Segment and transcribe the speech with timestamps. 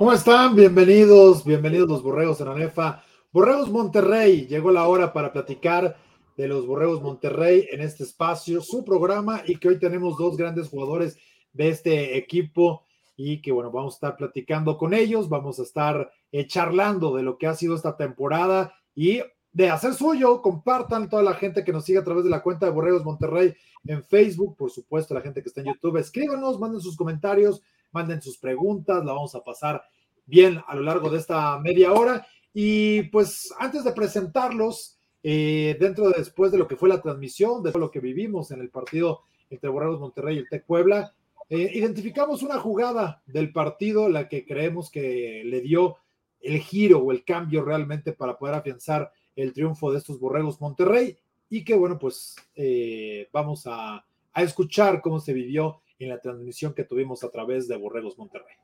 [0.00, 0.56] ¿Cómo están?
[0.56, 3.04] Bienvenidos, bienvenidos los Borregos en ANEFA.
[3.32, 5.94] Borregos Monterrey, llegó la hora para platicar
[6.38, 10.70] de los Borregos Monterrey en este espacio, su programa y que hoy tenemos dos grandes
[10.70, 11.18] jugadores
[11.52, 16.10] de este equipo y que bueno, vamos a estar platicando con ellos, vamos a estar
[16.32, 19.20] eh, charlando de lo que ha sido esta temporada y
[19.52, 22.64] de hacer suyo, compartan toda la gente que nos sigue a través de la cuenta
[22.64, 23.52] de Borregos Monterrey
[23.84, 27.60] en Facebook, por supuesto, la gente que está en YouTube, escríbanos, manden sus comentarios,
[27.92, 29.82] manden sus preguntas, la vamos a pasar
[30.30, 32.26] bien a lo largo de esta media hora.
[32.54, 37.62] Y pues antes de presentarlos, eh, dentro de después de lo que fue la transmisión,
[37.62, 41.12] de lo que vivimos en el partido entre Borregos Monterrey y el Tec Puebla,
[41.48, 45.96] eh, identificamos una jugada del partido, la que creemos que le dio
[46.40, 51.18] el giro o el cambio realmente para poder afianzar el triunfo de estos Borregos Monterrey
[51.50, 56.72] y que bueno, pues eh, vamos a, a escuchar cómo se vivió en la transmisión
[56.72, 58.56] que tuvimos a través de Borregos Monterrey.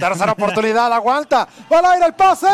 [0.00, 1.46] Tercera oportunidad, aguanta.
[1.70, 2.48] Va al aire el pase.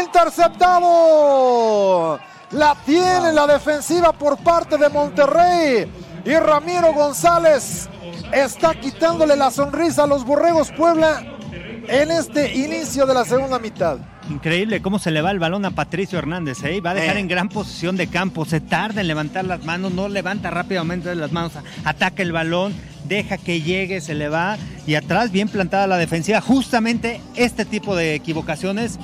[0.00, 2.20] Interceptado.
[2.50, 5.92] La tiene la defensiva por parte de Monterrey.
[6.24, 7.88] Y Ramiro González
[8.32, 11.22] está quitándole la sonrisa a los Borregos Puebla
[11.52, 13.98] en este inicio de la segunda mitad.
[14.30, 16.80] Increíble cómo se le va el balón a Patricio Hernández, ¿eh?
[16.82, 17.20] Va a dejar Eh.
[17.20, 21.32] en gran posición de campo, se tarda en levantar las manos, no levanta rápidamente las
[21.32, 21.52] manos,
[21.84, 22.74] ataca el balón,
[23.06, 26.42] deja que llegue, se le va y atrás bien plantada la defensiva.
[26.42, 28.98] Justamente este tipo de equivocaciones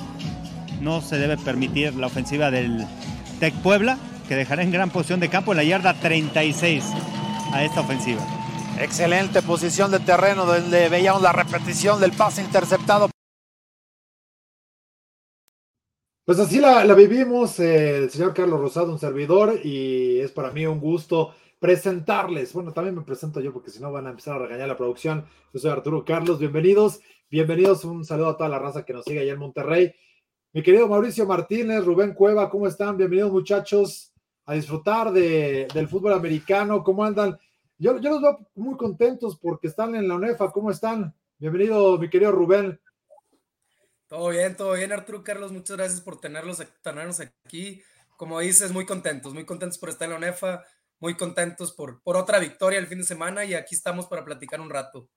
[0.81, 2.85] no se debe permitir la ofensiva del
[3.39, 6.83] Tec Puebla, que dejará en gran posición de campo en la yarda 36
[7.51, 8.21] a esta ofensiva.
[8.79, 13.09] Excelente posición de terreno donde veíamos la repetición del pase interceptado.
[16.25, 20.65] Pues así la, vivimos, eh, el señor Carlos Rosado, un servidor, y es para mí
[20.65, 22.51] un gusto presentarles.
[22.53, 25.25] Bueno, también me presento yo porque si no van a empezar a regañar la producción.
[25.53, 26.99] Yo soy Arturo Carlos, bienvenidos,
[27.29, 29.93] bienvenidos, un saludo a toda la raza que nos sigue allá en Monterrey.
[30.53, 32.97] Mi querido Mauricio Martínez, Rubén Cueva, ¿cómo están?
[32.97, 34.11] Bienvenidos muchachos
[34.45, 37.37] a disfrutar de- del fútbol americano, ¿cómo andan?
[37.77, 41.13] Yo, yo los veo muy contentos porque están en la UNEFA, ¿cómo están?
[41.37, 42.79] Bienvenido, mi querido Rubén.
[44.15, 45.51] Todo bien, todo bien, Arturo Carlos.
[45.51, 47.83] Muchas gracias por tenerlos, tenernos aquí.
[48.15, 50.63] Como dices, muy contentos, muy contentos por estar en la UNEFA,
[51.01, 54.61] muy contentos por, por otra victoria el fin de semana y aquí estamos para platicar
[54.61, 55.09] un rato.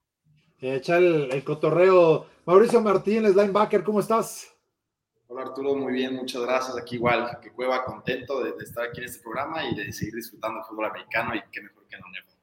[0.59, 2.27] Eh, echar el, el cotorreo.
[2.45, 4.53] Mauricio Martínez, linebacker, ¿cómo estás?
[5.29, 6.77] Hola Arturo, muy bien, muchas gracias.
[6.77, 10.17] Aquí igual, que Cueva contento de, de estar aquí en este programa y de seguir
[10.17, 12.38] disfrutando del fútbol americano y qué mejor que en la UNEFA.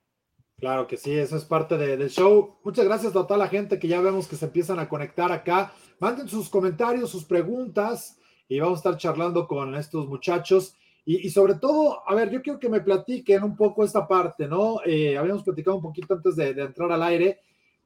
[0.57, 2.55] Claro que sí, eso es parte de- del show.
[2.63, 5.73] Muchas gracias a toda la gente que ya vemos que se empiezan a conectar acá.
[5.99, 8.17] Manden sus comentarios, sus preguntas
[8.47, 10.75] y vamos a estar charlando con estos muchachos.
[11.07, 14.79] Y, sobre todo, a ver, yo quiero que me platiquen un poco esta parte, ¿no?
[14.83, 17.41] Eh, habíamos platicado un poquito antes de, entrar al aire.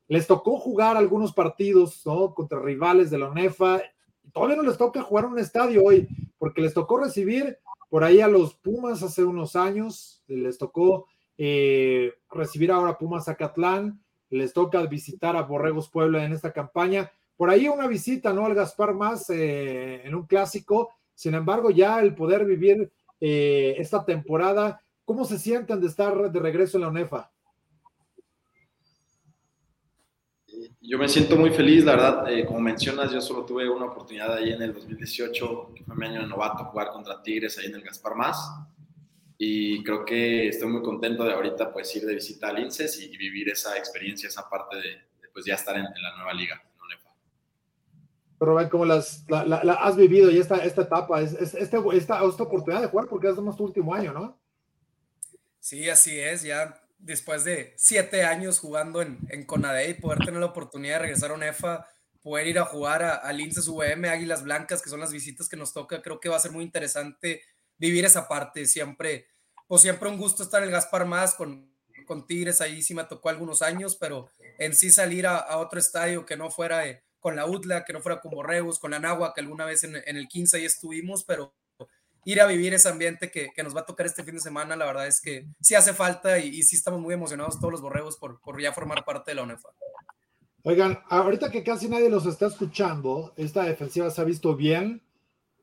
[0.07, 2.33] Les tocó jugar algunos partidos, ¿no?
[2.33, 3.81] Contra rivales de la UNEFA.
[4.31, 6.07] Todavía no les toca jugar un estadio hoy,
[6.37, 7.57] porque les tocó recibir
[7.89, 11.07] por ahí a los Pumas hace unos años, les tocó
[11.41, 17.09] eh, recibir ahora Pumas Zacatlán, les toca visitar a Borregos Puebla en esta campaña.
[17.37, 18.45] Por ahí una visita, ¿no?
[18.45, 20.89] Al Gaspar Más eh, en un clásico.
[21.15, 22.91] Sin embargo, ya el poder vivir
[23.21, 27.31] eh, esta temporada, ¿cómo se sienten de estar de regreso en la UNEFA?
[30.81, 34.51] Yo me siento muy feliz, la verdad, como mencionas, yo solo tuve una oportunidad ahí
[34.51, 37.81] en el 2018, que fue mi año de novato, jugar contra Tigres ahí en el
[37.81, 38.51] Gaspar Más.
[39.41, 43.15] Y creo que estoy muy contento de ahorita pues ir de visita al INSES y,
[43.15, 44.89] vivir esa experiencia, esa parte de,
[45.21, 48.69] de, pues ya estar en, en la nueva liga, en UNEFA.
[48.69, 52.21] Cómo las, la, la, la has vivido y esta, esta etapa, es, es, este, esta,
[52.21, 54.37] esta oportunidad de jugar porque es tu último año, ¿no?
[55.61, 60.47] Sí, así es, ya después de siete años jugando en, en Conadey, poder tener la
[60.47, 61.87] oportunidad de regresar a UNEFA,
[62.21, 65.55] poder ir a jugar a, al INSES VM, Águilas Blancas, que son las visitas que
[65.55, 67.41] nos toca, creo que va a ser muy interesante
[67.79, 68.65] vivir esa parte.
[68.65, 69.27] Siempre,
[69.67, 71.73] pues siempre un gusto estar el Gaspar Más con,
[72.05, 74.29] con Tigres, ahí sí me tocó algunos años, pero
[74.59, 77.93] en sí salir a, a otro estadio que no fuera eh, con la UTLA, que
[77.93, 80.65] no fuera con Borregos, con la Nagua, que alguna vez en, en el 15 ahí
[80.65, 81.53] estuvimos, pero
[82.25, 84.75] ir a vivir ese ambiente que, que, nos va a tocar este fin de semana,
[84.75, 87.81] la verdad es que sí hace falta y, y sí estamos muy emocionados todos los
[87.81, 89.69] borregos por, por, ya formar parte de la UNEFA.
[90.63, 95.01] Oigan, ahorita que casi nadie los está escuchando, esta defensiva se ha visto bien,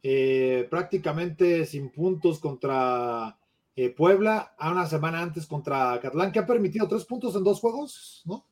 [0.03, 3.39] eh, prácticamente sin puntos contra
[3.75, 7.61] eh, Puebla, a una semana antes contra Catlán, que ha permitido tres puntos en dos
[7.61, 8.47] juegos, ¿no?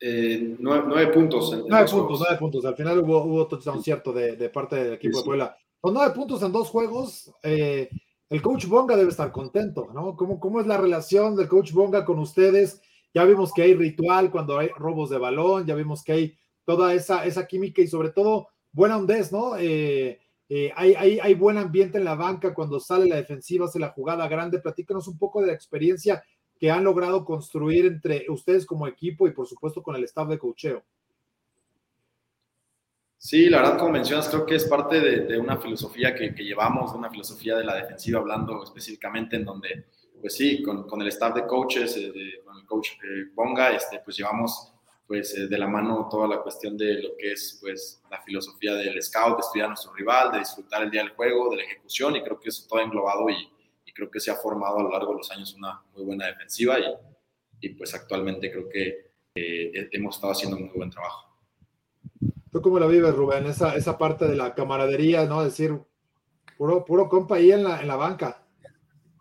[0.00, 1.52] Eh, nueve, nueve, puntos.
[1.52, 2.20] En, en nueve puntos, juegos.
[2.20, 2.64] nueve puntos.
[2.64, 5.56] Al final hubo, hubo touchdown cierto de, de, parte del equipo sí, de Puebla.
[5.80, 7.88] Con nueve puntos en dos juegos, eh,
[8.28, 10.16] el coach Bonga debe estar contento, ¿no?
[10.16, 12.80] ¿Cómo, ¿Cómo es la relación del coach Bonga con ustedes?
[13.14, 16.94] Ya vimos que hay ritual cuando hay robos de balón, ya vimos que hay toda
[16.94, 19.56] esa, esa química y sobre todo buena hondez, ¿no?
[19.56, 23.78] Eh, eh, hay, hay, hay, buen ambiente en la banca cuando sale la defensiva, hace
[23.78, 24.58] la jugada grande.
[24.58, 26.22] Platícanos un poco de la experiencia
[26.58, 30.38] que han logrado construir entre ustedes como equipo y por supuesto con el staff de
[30.38, 30.84] cocheo.
[33.16, 37.08] Sí, la verdad, como mencionas, creo que es parte de, una filosofía que, llevamos, una
[37.08, 39.86] filosofía de la defensiva, hablando específicamente en donde,
[40.20, 42.88] pues sí, con, con el staff de coaches, eh, con el coach
[43.34, 44.71] Bonga, este, pues llevamos
[45.12, 48.72] pues eh, de la mano toda la cuestión de lo que es pues la filosofía
[48.76, 51.64] del scout, de estudiar a nuestro rival, de disfrutar el día del juego, de la
[51.64, 53.46] ejecución, y creo que eso todo englobado y,
[53.84, 56.28] y creo que se ha formado a lo largo de los años una muy buena
[56.28, 56.84] defensiva y,
[57.60, 61.28] y pues actualmente creo que hemos estado haciendo un muy buen trabajo.
[62.50, 63.44] ¿Tú cómo la vives, Rubén?
[63.44, 65.44] Esa, esa parte de la camaradería, ¿no?
[65.44, 65.78] Decir,
[66.56, 68.46] puro, puro compa ahí en la, en la banca.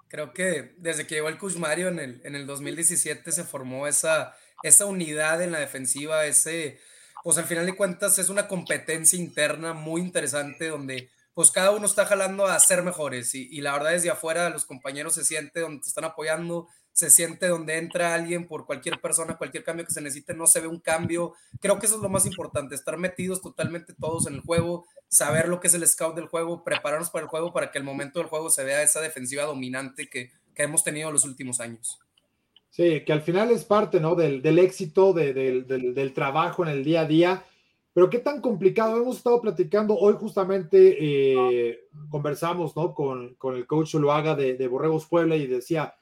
[0.07, 3.87] Creo que desde que llegó el Coach Mario en el, en el 2017 se formó
[3.87, 6.79] esa, esa unidad en la defensiva, ese,
[7.23, 11.85] pues al final de cuentas es una competencia interna muy interesante donde pues cada uno
[11.85, 15.81] está jalando a ser mejores y, la verdad desde afuera los compañeros se siente donde
[15.81, 20.01] te están apoyando, se siente donde entra alguien por cualquier persona, cualquier cambio que se
[20.01, 21.33] necesite, no se ve un cambio.
[21.61, 25.47] Creo que eso es lo más importante, estar metidos totalmente todos en el juego, saber
[25.47, 28.19] lo que es el scout del juego, prepararnos para el juego para que el momento
[28.19, 31.97] del juego se vea esa defensiva dominante que, hemos tenido los últimos años.
[32.71, 34.15] Sí, que al final es parte ¿no?
[34.15, 37.45] del, éxito, del, trabajo en el día a día.
[37.93, 42.93] Pero qué tan complicado, hemos estado platicando hoy justamente, eh, conversamos ¿no?
[42.95, 45.93] con, con el coach Luaga de, de Borregos Puebla y decía,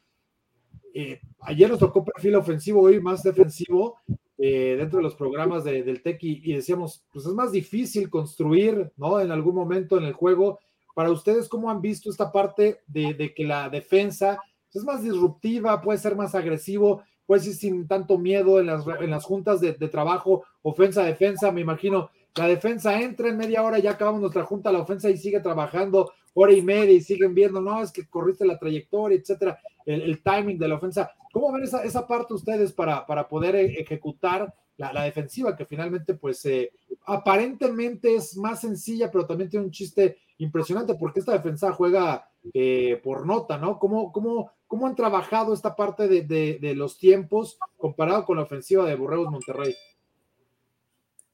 [0.93, 3.97] eh, ayer nos tocó perfil ofensivo, hoy más defensivo
[4.37, 9.19] eh, dentro de los programas del TEC y, decíamos, pues es más difícil construir, ¿no?
[9.19, 10.59] En algún momento en el juego.
[10.95, 14.39] Para ustedes, ¿cómo han visto esta parte de, que la defensa
[14.77, 19.09] es más disruptiva, puede ser más agresivo, puede ser sin tanto miedo en las, en
[19.09, 21.51] las juntas de, trabajo, ofensa-defensa?
[21.51, 25.17] Me imagino, la defensa entra en media hora, ya acabamos nuestra junta, la ofensa y
[25.17, 29.59] sigue trabajando hora y media y siguen viendo, no, es que corriste la trayectoria, etcétera,
[29.85, 31.11] el, timing de la ofensa.
[31.31, 36.13] ¿Cómo ven esa, esa parte ustedes para, para poder e, ejecutar la, defensiva, que finalmente,
[36.13, 36.71] pues, eh,
[37.05, 42.99] aparentemente es más sencilla, pero también tiene un chiste impresionante, porque esta defensa juega eh,
[43.03, 43.77] por nota, ¿no?
[43.77, 48.95] ¿Cómo, cómo, cómo han trabajado esta parte de, los tiempos comparado con la ofensiva de
[48.95, 49.75] Borregos Monterrey?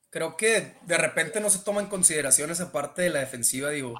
[0.09, 3.95] Creo que de repente no se toma en consideración esa de la defensiva, digo,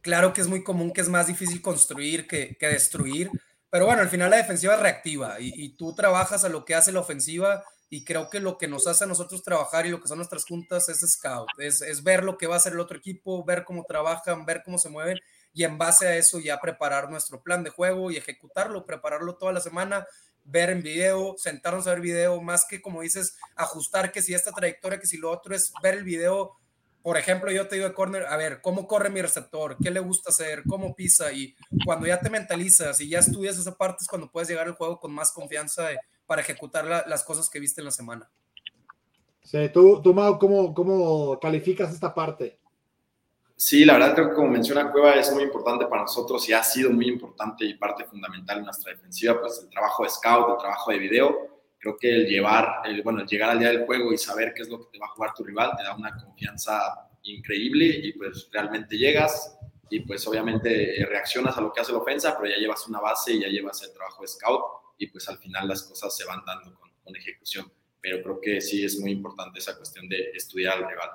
[0.00, 3.30] Claro que es muy común que es más difícil construir que, destruir,
[3.68, 6.92] pero bueno, al final la defensiva es reactiva y, tú trabajas a lo que hace
[6.92, 10.08] la ofensiva y creo que lo que nos hace a nosotros trabajar y lo que
[10.08, 12.96] son nuestras juntas es scout, es, es ver lo que va a hacer el otro
[12.96, 15.18] equipo, ver cómo trabajan, ver cómo se mueven
[15.58, 19.52] y en base a eso ya preparar nuestro plan de juego y ejecutarlo, prepararlo toda
[19.52, 20.06] la semana,
[20.44, 24.52] ver en video, sentarnos a ver video, más que como dices, ajustar que si esta
[24.52, 26.56] trayectoria, que si lo otro es ver el video
[27.02, 29.76] por ejemplo, yo te digo de corner, a ver, ¿cómo corre mi receptor?
[29.82, 30.62] ¿Qué le gusta hacer?
[30.68, 31.32] ¿Cómo pisa?
[31.32, 34.74] Y cuando ya te mentalizas y ya estudias esa parte es cuando puedes llegar al
[34.74, 35.88] juego con más confianza
[36.26, 38.30] para ejecutar las cosas que viste en la semana.
[39.42, 42.60] Sí, tú, tú Mau, ¿cómo, ¿cómo calificas esta parte?
[43.60, 46.62] Sí, la verdad creo que como menciona Cueva es muy importante para nosotros y ha
[46.62, 50.58] sido muy importante y parte fundamental en nuestra defensiva, pues el trabajo de scout, el
[50.58, 54.12] trabajo de video creo que el llevar, el, bueno, el llegar al día del juego
[54.12, 56.16] y saber qué es lo que te va a jugar tu rival te da una
[56.16, 56.80] confianza
[57.24, 59.58] increíble y pues realmente llegas
[59.90, 63.32] y pues obviamente reaccionas a lo que hace la ofensa, pero ya llevas una base
[63.32, 64.62] y ya llevas el trabajo de scout
[64.98, 67.72] y pues al final las cosas se van dando con, con ejecución.
[68.00, 71.10] Pero creo que sí es muy importante esa cuestión de estudiar al rival.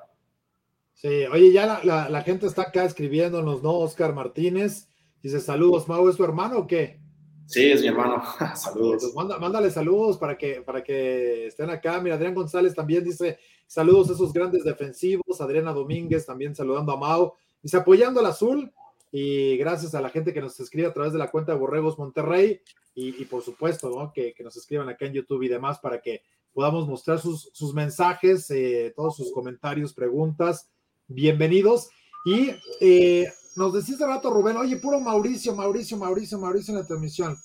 [0.93, 3.73] Sí, oye, ya la, la, la gente está acá escribiéndonos, ¿no?
[3.73, 4.87] Oscar Martínez
[5.21, 7.03] dice saludos, Mau, ¿es tu hermano o qué?
[7.45, 8.23] Sí, es mi hermano.
[8.55, 9.11] saludos.
[9.13, 11.99] Pues mándale saludos para que, para que estén acá.
[12.01, 15.41] Mira, Adrián González también dice saludos a esos grandes defensivos.
[15.41, 17.33] Adriana Domínguez también saludando a Mau.
[17.61, 18.71] Dice apoyando al azul.
[19.11, 21.99] Y gracias a la gente que nos escribe a través de la cuenta de Borregos
[21.99, 22.61] Monterrey.
[22.95, 24.11] Y, por supuesto, ¿no?
[24.11, 26.21] que, nos escriban acá en YouTube y demás para que
[26.53, 30.69] podamos mostrar sus, sus mensajes, eh, todos sus comentarios, preguntas.
[31.07, 31.89] Bienvenidos.
[32.25, 36.87] Y eh, nos decía hace rato Rubén, oye, puro Mauricio, Mauricio, Mauricio, Mauricio en la
[36.87, 37.37] transmisión.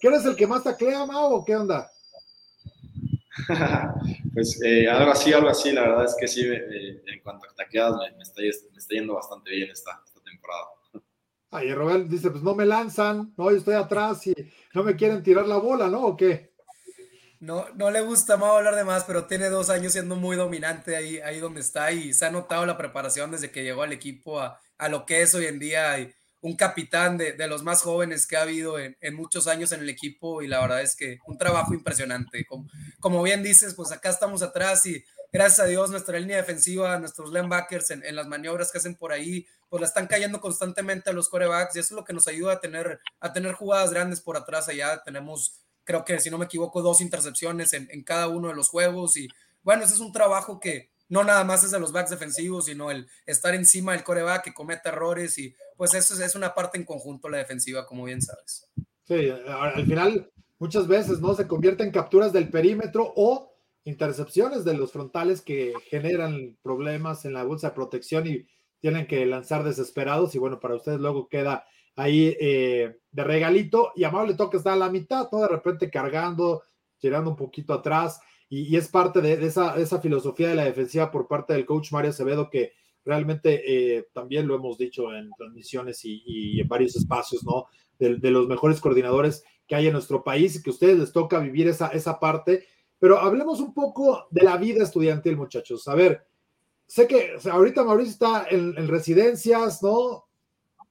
[0.00, 1.90] ¿Qué eres el que más taclea, Mau, o qué onda?
[4.34, 7.96] pues eh, algo así, algo así, la verdad es que sí, en cuanto a tacleadas
[8.16, 8.42] me, está,
[8.90, 10.64] yendo bastante bien esta, esta temporada.
[11.50, 14.34] Ay, Rubén dice, pues no me lanzan, no, yo estoy atrás y
[14.74, 16.04] no me quieren tirar la bola, ¿no?
[16.04, 16.53] ¿O qué?
[17.44, 20.96] No, no le gusta más hablar de más, pero tiene dos años siendo muy dominante
[20.96, 24.40] ahí, ahí donde está y se ha notado la preparación desde que llegó al equipo
[24.40, 25.96] a, a lo que es hoy en día
[26.44, 30.42] un capitán de, los más jóvenes que ha habido en, muchos años en el equipo
[30.42, 32.44] y la verdad es que un trabajo impresionante.
[32.44, 32.68] Como,
[33.00, 37.32] como bien dices, pues acá estamos atrás y gracias a Dios nuestra línea defensiva, nuestros
[37.32, 41.14] linebackers en, en las maniobras que hacen por ahí, pues la están cayendo constantemente a
[41.14, 44.20] los corebacks y eso es lo que nos ayuda a tener, a tener jugadas grandes
[44.20, 45.02] por atrás allá.
[45.02, 48.68] Tenemos, creo que si no me equivoco, dos intercepciones en, en cada uno de los
[48.68, 49.16] juegos.
[49.16, 49.28] Y
[49.62, 52.90] bueno, ese es un trabajo que no nada más es de los backs defensivos, sino
[52.90, 55.38] el estar encima del coreback que comete errores.
[55.38, 58.68] Y pues eso es, una parte en conjunto la defensiva, como bien sabes.
[59.04, 64.74] Sí, al final muchas veces no se convierte en capturas del perímetro o intercepciones de
[64.74, 68.46] los frontales que generan problemas en la bolsa de protección y
[68.80, 70.34] tienen que lanzar desesperados.
[70.34, 74.76] Y bueno, para ustedes luego queda ahí eh, de regalito y Amable toca estar a
[74.76, 75.40] la mitad, ¿no?
[75.40, 76.62] De repente cargando,
[76.98, 81.26] tirando un poquito atrás y, es parte de, esa, esa, filosofía de la defensiva por
[81.26, 82.72] parte del coach Mario Acevedo que
[83.04, 83.62] realmente
[83.96, 87.66] eh, también lo hemos dicho en transmisiones y, en varios espacios, ¿no?
[87.98, 91.38] De, los mejores coordinadores que hay en nuestro país y que a ustedes les toca
[91.38, 92.66] vivir esa, esa parte.
[92.98, 95.86] Pero hablemos un poco de la vida estudiantil, muchachos.
[95.88, 96.26] A ver,
[96.86, 100.23] sé que ahorita Mauricio está en, residencias, ¿no?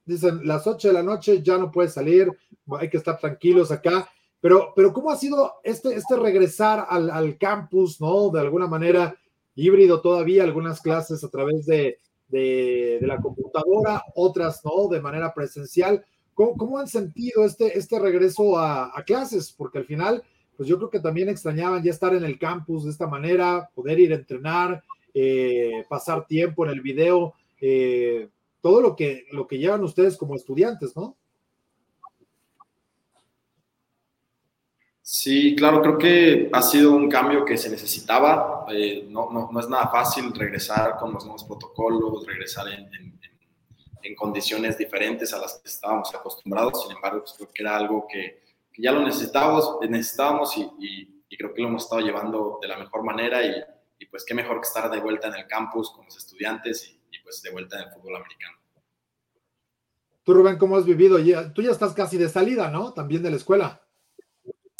[0.06, 2.30] Dicen las 8 de la noche ya no puede salir,
[2.78, 4.08] hay que estar tranquilos acá.
[4.40, 8.28] Pero, pero ¿cómo ha sido este, este regresar al, campus, ¿no?
[8.28, 9.16] De alguna manera
[9.54, 11.98] híbrido todavía, algunas clases a través de,
[13.00, 14.88] la computadora, otras, ¿no?
[14.88, 16.04] De manera presencial.
[16.34, 19.50] ¿Cómo, han sentido este, este regreso a, clases?
[19.50, 20.22] Porque al final,
[20.58, 23.98] pues yo creo que también extrañaban ya estar en el campus de esta manera, poder
[23.98, 24.84] ir a entrenar,
[25.14, 27.32] eh, pasar tiempo en el video,
[27.62, 28.28] eh,
[28.64, 31.18] todo lo que, lo que llevan ustedes como estudiantes, ¿no?
[35.02, 38.64] Sí, claro, creo que ha sido un cambio que se necesitaba.
[38.70, 42.88] Eh, no, no, no, es nada fácil regresar con los nuevos protocolos, regresar en,
[44.02, 46.84] en, condiciones diferentes a las que estábamos acostumbrados.
[46.84, 48.44] Sin embargo, pues, creo que era algo que,
[48.78, 53.04] ya lo necesitábamos, necesitábamos y, y, creo que lo hemos estado llevando de la mejor
[53.04, 53.44] manera.
[53.44, 53.62] Y,
[53.98, 56.93] y, pues qué mejor que estar de vuelta en el campus con los estudiantes y,
[57.24, 58.58] pues de vuelta en el fútbol americano.
[60.22, 61.18] Tú, Rubén, ¿cómo has vivido?
[61.52, 62.92] Tú ya estás casi de salida, ¿no?
[62.92, 63.82] También de la escuela.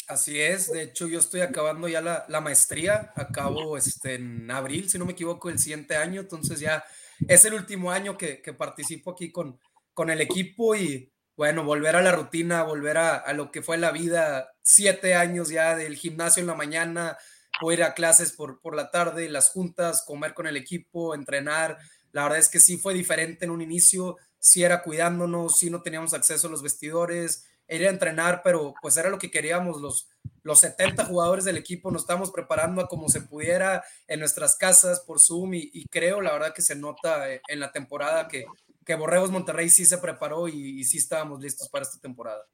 [0.07, 4.99] Así es, de hecho yo estoy acabando ya la, maestría, acabo este, en abril, si
[4.99, 6.85] no me equivoco, el siguiente año, entonces ya
[7.27, 9.59] es el último año que, participo aquí con,
[9.95, 13.93] con el equipo y bueno, volver a la rutina, volver a, lo que fue la
[13.93, 17.17] vida, siete años ya del gimnasio en la mañana,
[17.63, 21.79] o ir a clases por, por la tarde, las juntas, comer con el equipo, entrenar,
[22.15, 25.83] la verdad es que sí fue diferente en un inicio, sí era cuidándonos, sí no
[25.83, 30.09] teníamos acceso a los vestidores, ir a entrenar, pero pues era lo que queríamos los,
[30.45, 35.01] los 70 jugadores del equipo, nos estamos preparando a como se pudiera en nuestras casas
[35.01, 38.45] por Zoom y, creo la verdad que se nota eh, en la temporada que,
[38.87, 42.47] que Borregos Monterrey sí se preparó y, sí estábamos listos para esta temporada.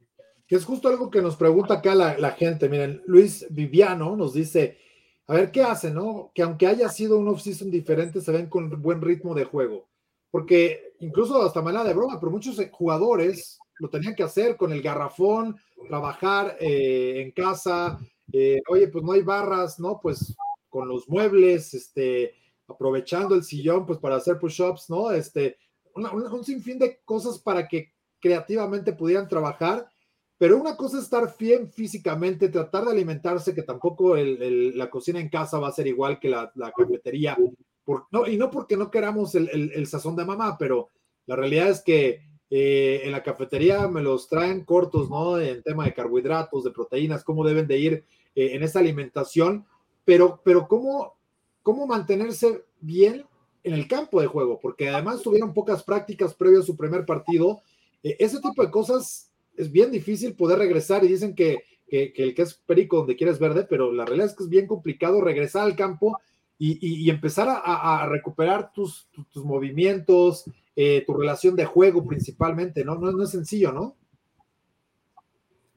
[0.46, 4.78] Que es justo algo que nos pregunta acá la gente, miren, Luis Viviano nos dice,
[5.30, 6.32] a ver qué hace, ¿no?
[6.34, 9.88] Que aunque haya sido un off-season diferente, se ven con buen ritmo de juego,
[10.28, 14.82] porque incluso hasta manera de broma, pero muchos jugadores lo tenían que hacer con el
[14.82, 15.56] garrafón,
[15.87, 18.00] trabajar eh, en casa.
[18.32, 20.00] Eh, oye, pues no hay barras, ¿no?
[20.02, 20.34] Pues
[20.68, 22.34] con los muebles, este,
[22.66, 25.12] aprovechando el sillón, pues para hacer push-ups, ¿no?
[25.12, 25.58] Este,
[25.94, 29.88] un sinfín de cosas para que creativamente pudieran trabajar.
[30.40, 35.28] Pero una cosa es estar bien físicamente, tratar de alimentarse, que tampoco la cocina en
[35.28, 37.37] casa va a ser igual que la, cafetería.
[38.11, 40.88] no, y no porque no queramos el, el, sazón de mamá, pero
[41.26, 45.38] la realidad es que eh, en la cafetería me los traen cortos, ¿no?
[45.38, 48.04] En tema de carbohidratos, de proteínas, cómo deben de ir
[48.35, 49.66] eh, en esa alimentación,
[50.06, 51.18] pero, pero cómo,
[51.62, 53.26] cómo mantenerse bien
[53.62, 57.61] en el campo de juego, porque además tuvieron pocas prácticas previo a su primer partido.
[58.02, 59.29] Eh, ese tipo de cosas
[59.60, 63.38] es bien difícil poder regresar y dicen que, que, el que es perico donde quieres
[63.38, 66.18] verde, pero la realidad es que es bien complicado regresar al campo
[66.62, 70.44] y, empezar a, recuperar tus, tus movimientos,
[70.76, 72.94] eh, tu relación de juego principalmente, ¿no?
[72.94, 73.96] No, es sencillo, ¿no?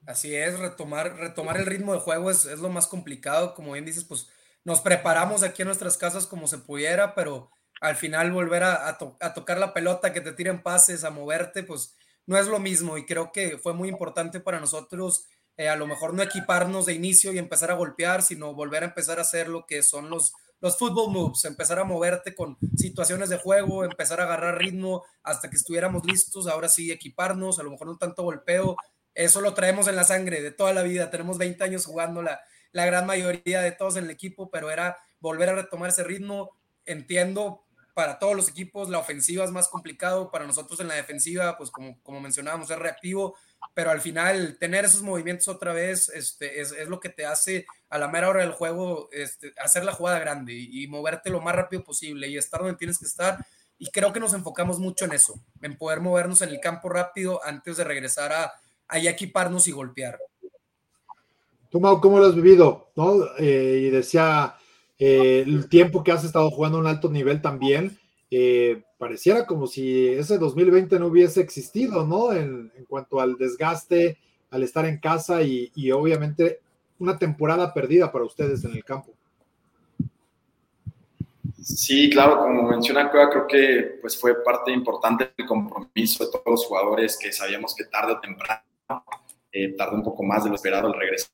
[0.05, 4.03] Así es, retomar, retomar el ritmo de juego es, lo más complicado, como bien dices,
[4.03, 4.29] pues
[4.65, 7.49] nos preparamos aquí en nuestras casas como se pudiera, pero
[7.81, 8.97] al final volver a,
[9.33, 11.95] tocar la pelota, que te tiren pases, a moverte, pues
[12.25, 15.25] no es lo mismo y creo que fue muy importante para nosotros
[15.56, 18.88] eh, a lo mejor no equiparnos de inicio y empezar a golpear, sino volver a
[18.88, 23.30] empezar a hacer lo que son los, los football moves, empezar a moverte con situaciones
[23.30, 27.70] de juego, empezar a agarrar ritmo hasta que estuviéramos listos, ahora sí equiparnos, a lo
[27.70, 28.77] mejor no tanto golpeo,
[29.13, 32.42] eso lo traemos en la sangre de toda la vida, tenemos 20 años jugando la,
[32.72, 36.58] la gran mayoría de todos en el equipo, pero era volver a retomar ese ritmo,
[36.86, 41.57] entiendo para todos los equipos la ofensiva es más complicado, para nosotros en la defensiva,
[41.57, 43.35] pues como, como mencionábamos, es reactivo,
[43.73, 47.65] pero al final tener esos movimientos otra vez este, es, es, lo que te hace
[47.89, 51.41] a la mera hora del juego este, hacer la jugada grande y, y, moverte lo
[51.41, 53.45] más rápido posible y estar donde tienes que estar.
[53.77, 57.43] Y creo que nos enfocamos mucho en eso, en poder movernos en el campo rápido
[57.43, 58.53] antes de regresar a,
[58.88, 60.19] a equiparnos y golpear.
[61.69, 62.91] ¿Tú, Mau, cómo lo has vivido?
[62.95, 63.35] ¿no?
[63.39, 64.55] Eh, y decía
[65.05, 68.00] eh, el tiempo que has estado jugando a un alto nivel también.
[68.31, 72.31] Eh, pareciera como si ese 2020 no hubiese existido, ¿no?
[72.31, 74.17] En, cuanto al desgaste,
[74.50, 76.62] al estar en casa y, obviamente
[77.00, 79.12] una temporada perdida para ustedes en el campo.
[81.62, 86.45] Sí, claro, como menciona Cueva, creo que pues fue parte importante del compromiso de todos
[86.45, 88.63] los jugadores que sabíamos que tarde o temprano,
[89.51, 91.29] eh, tardó un poco más de lo esperado el regresar,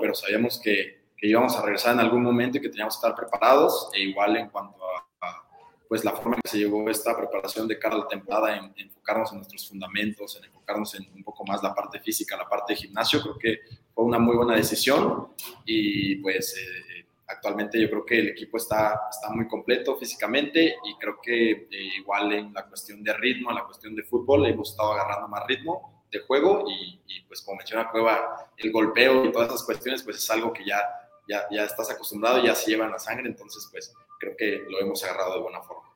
[0.00, 3.14] pero sabíamos que, que, íbamos a regresar en algún momento y que teníamos que estar
[3.14, 5.44] preparados, e igual en cuanto a, a
[5.88, 8.64] pues la forma en que se llevó esta preparación de cara a la temporada, en,
[8.76, 12.48] en, enfocarnos en nuestros fundamentos, en enfocarnos en un poco más la parte física, la
[12.48, 13.60] parte de gimnasio, creo que
[13.94, 15.28] fue una muy buena decisión.
[15.64, 20.94] Y pues eh, actualmente yo creo que el equipo está, está muy completo físicamente y
[20.96, 24.70] creo que eh, igual en la cuestión de ritmo, en la cuestión de fútbol, hemos
[24.70, 29.32] estado agarrando más ritmo de juego y, y pues como menciona Cueva, el golpeo y
[29.32, 30.82] todas esas cuestiones pues es algo que ya,
[31.28, 34.80] ya, ya estás acostumbrado, ya se lleva en la sangre, entonces pues creo que lo
[34.80, 35.88] hemos agarrado de buena forma.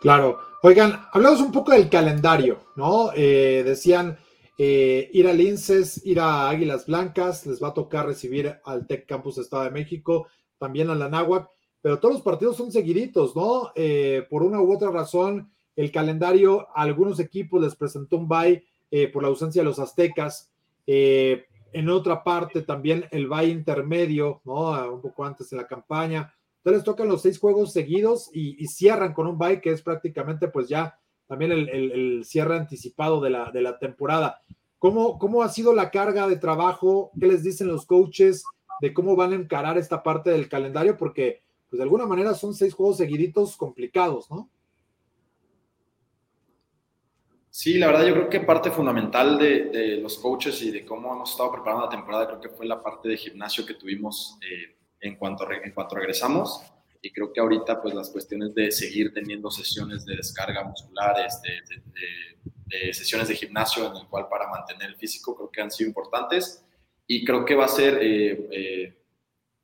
[0.00, 0.38] Claro.
[0.62, 3.12] Oigan, hablamos un poco del calendario, ¿no?
[3.14, 4.18] Eh, decían
[4.62, 9.06] eh, ir a Linces, ir a Águilas Blancas, les va a tocar recibir al Tech
[9.06, 10.26] Campus Estado de México,
[10.58, 11.48] también a la Náhuac,
[11.80, 13.72] pero todos los partidos son seguiditos, ¿no?
[13.74, 18.62] Eh, por una u otra razón, el calendario a algunos equipos les presentó un bye
[18.90, 20.52] eh, por la ausencia de los aztecas.
[21.72, 24.94] En otra parte, también el bye intermedio, ¿no?
[24.94, 26.34] Un poco antes de la campaña.
[26.58, 30.48] Entonces les tocan los seis juegos seguidos y, cierran con un bye que es prácticamente
[30.48, 34.42] pues ya también el cierre anticipado de la, de la temporada.
[34.80, 37.10] ¿Cómo, ¿Cómo ha sido la carga de trabajo?
[37.20, 38.44] ¿Qué les dicen los coaches
[38.80, 40.96] de cómo van a encarar esta parte del calendario?
[40.96, 44.48] Porque pues de alguna manera son seis juegos seguiditos complicados, ¿no?
[47.52, 51.32] Sí, la verdad yo creo que parte fundamental de, los coaches y de cómo hemos
[51.32, 55.16] estado preparando la temporada creo que fue la parte de gimnasio que tuvimos eh, en,
[55.16, 56.62] cuanto, regresamos.
[57.02, 61.50] Y creo que ahorita pues las cuestiones de seguir teniendo sesiones de descarga musculares, de,
[62.68, 65.88] de, sesiones de gimnasio en el cual para mantener el físico creo que han sido
[65.88, 66.64] importantes.
[67.06, 68.94] Y creo que va a ser eh,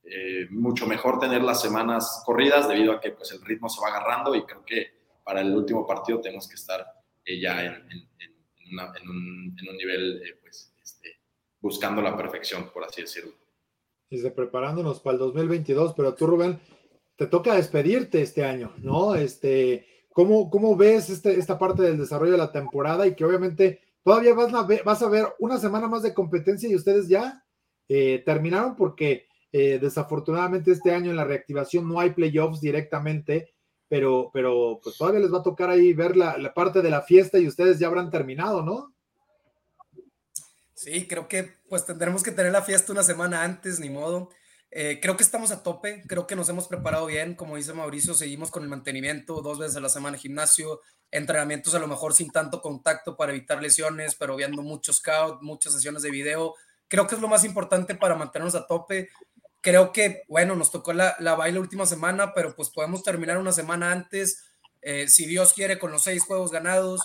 [0.08, 3.88] eh, mucho mejor tener las semanas corridas debido a que pues el ritmo se va
[3.88, 4.92] agarrando y creo que
[5.24, 6.86] para el último partido tenemos que estar
[7.26, 11.20] ya en, un, nivel pues este,
[11.60, 13.32] buscando la perfección, por así decirlo.
[14.34, 16.60] Preparándonos para el 2022, pero tú, Rubén,
[17.16, 19.14] te toca despedirte este año, ¿no?
[19.14, 23.80] Este, ¿cómo, cómo ves este, esta parte del desarrollo de la temporada y que obviamente
[24.04, 27.44] todavía vas a ver, vas a ver una semana más de competencia y ustedes ya
[27.88, 33.54] eh, terminaron porque eh, desafortunadamente este año en la reactivación no hay playoffs directamente,
[33.88, 37.02] pero, pero pues todavía les va a tocar ahí ver la, la parte de la
[37.02, 38.92] fiesta y ustedes ya habrán terminado, ¿no?
[40.74, 44.30] Sí, creo que pues tendremos que tener la fiesta una semana antes, ni modo.
[44.70, 48.12] Eh, creo que estamos a tope, creo que nos hemos preparado bien, como dice Mauricio,
[48.12, 52.30] seguimos con el mantenimiento dos veces a la semana gimnasio, entrenamientos a lo mejor sin
[52.30, 56.54] tanto contacto para evitar lesiones, pero viendo muchos scouts, muchas sesiones de video.
[56.88, 59.08] Creo que es lo más importante para mantenernos a tope.
[59.66, 63.50] Creo que, bueno, nos tocó la, la baila última semana, pero pues podemos terminar una
[63.50, 64.44] semana antes,
[64.80, 67.00] eh, si Dios quiere, con los seis juegos ganados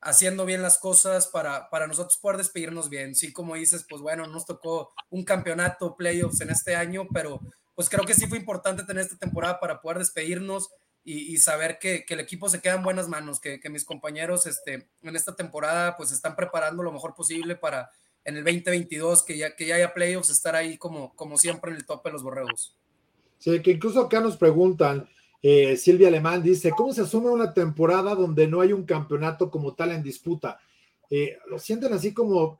[0.00, 3.14] haciendo bien las cosas para, para nosotros poder despedirnos bien.
[3.14, 7.38] Sí, como dices, pues bueno, nos tocó un campeonato, playoffs en este año, pero
[7.74, 10.70] pues creo que sí fue importante tener esta temporada para poder despedirnos
[11.04, 13.84] y, y saber que, que, el equipo se queda en buenas manos, que, que, mis
[13.84, 17.90] compañeros este, en esta temporada pues están preparando lo mejor posible para
[18.24, 21.78] en el 2022, que ya, que ya haya playoffs, estar ahí como, como siempre en
[21.78, 22.76] el tope de los borregos.
[23.38, 25.08] Sí, que incluso acá nos preguntan,
[25.42, 29.74] eh, Silvia Alemán dice, ¿cómo se asume una temporada donde no hay un campeonato como
[29.74, 30.60] tal en disputa?
[31.08, 32.58] Eh, lo sienten así como,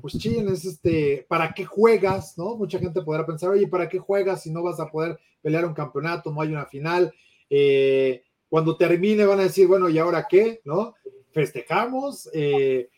[0.00, 2.36] pues chillen, es este, ¿para qué juegas?
[2.36, 2.56] ¿No?
[2.56, 5.74] Mucha gente podrá pensar, oye, ¿para qué juegas si no vas a poder pelear un
[5.74, 7.12] campeonato, no hay una final?
[7.48, 10.60] Eh, cuando termine van a decir, bueno, ¿y ahora qué?
[10.64, 10.94] ¿No?
[11.32, 12.90] Festejamos, eh,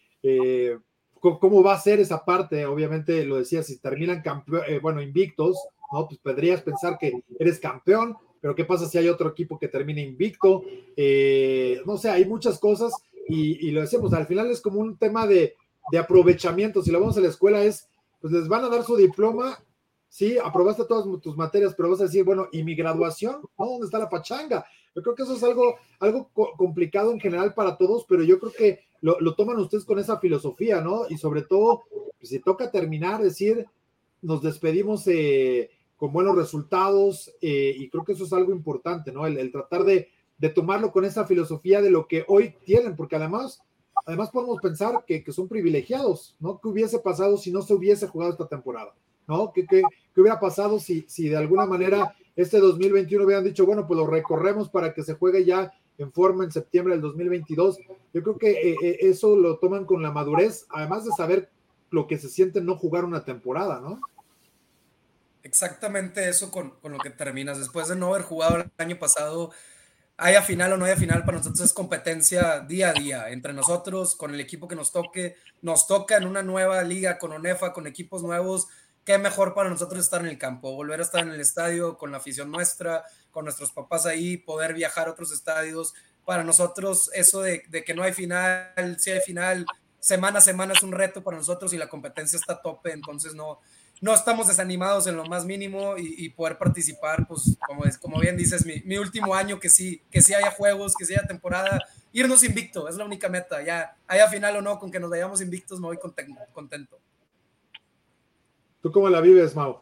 [1.41, 2.67] ¿cómo va a ser esa parte?
[2.67, 5.57] Obviamente lo decía, si terminan campeón, bueno, invictos,
[5.93, 6.07] ¿no?
[6.07, 10.03] Pues podrías pensar que eres campeón, pero ¿qué pasa si hay otro equipo que termine
[10.03, 10.65] invicto?
[10.97, 12.93] Eh, no sé, hay muchas cosas
[13.27, 15.55] y, lo decíamos, al final es como un tema de,
[15.91, 16.83] de, aprovechamiento.
[16.83, 17.89] Si lo vamos a la escuela es,
[18.21, 19.59] pues les van a dar su diploma,
[20.09, 23.41] sí, aprobaste todas tus materias, pero vas a decir, bueno, ¿y mi graduación?
[23.59, 23.67] ¿No?
[23.67, 24.65] ¿Dónde está la pachanga?
[24.95, 28.53] Yo creo que eso es algo, algo complicado en general para todos, pero yo creo
[28.53, 31.03] que lo, toman ustedes con esa filosofía, ¿no?
[31.11, 31.83] Y sobre todo,
[32.19, 33.67] pues, si toca terminar, decir,
[34.23, 39.27] nos despedimos eh, con buenos resultados, eh, y creo que eso es algo importante, ¿no?
[39.27, 43.62] El, tratar de, de, tomarlo con esa filosofía de lo que hoy tienen, porque además,
[44.07, 46.59] además podemos pensar que, que son privilegiados, ¿no?
[46.59, 48.95] ¿Qué hubiese pasado si no se hubiese jugado esta temporada?
[49.27, 49.53] ¿no?
[49.53, 49.83] ¿Qué, qué,
[50.14, 54.07] qué hubiera pasado si, si de alguna manera este 2021 hubieran dicho, bueno, pues lo
[54.07, 57.79] recorremos para que se juegue ya en forma en septiembre del 2022?
[58.13, 61.51] Yo creo que eh, eh, eso lo toman con la madurez, además de saber
[61.91, 64.01] lo que se siente no jugar una temporada, ¿no?
[65.43, 67.59] Exactamente eso con, con lo que terminas.
[67.59, 69.51] Después de no haber jugado el año pasado,
[70.17, 74.15] haya final o no haya final, para nosotros es competencia día a día, entre nosotros,
[74.15, 75.37] con el equipo que nos toque.
[75.61, 78.69] Nos toca en una nueva liga con ONEFA, con equipos nuevos
[79.05, 82.11] qué mejor para nosotros estar en el campo, volver a estar en el estadio con
[82.11, 85.95] la afición nuestra, con nuestros papás ahí, poder viajar a otros estadios.
[86.25, 89.67] Para nosotros eso de, que no hay final, si hay final,
[90.01, 93.35] semana a semana es un reto para nosotros y la competencia está a tope, entonces
[93.35, 93.61] no,
[94.01, 97.59] no estamos desanimados en lo más mínimo y, poder participar, pues
[98.01, 101.27] como, bien dices, mi, último año que sí, que sí haya juegos, que sí haya
[101.27, 101.79] temporada,
[102.12, 105.43] irnos invicto, es la única meta, ya haya final o no, con que nos vayamos
[105.43, 105.99] invictos me voy
[106.53, 107.04] contento.
[108.85, 109.81] ¿Tú cómo la vives, Mau?